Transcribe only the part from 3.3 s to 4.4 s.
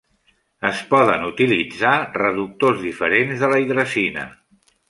de la hidrazina.